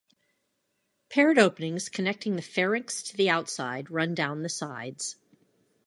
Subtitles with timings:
[1.09, 5.15] Paired openings connecting the pharynx to the outside run down the sides.